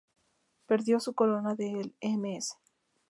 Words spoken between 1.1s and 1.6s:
corona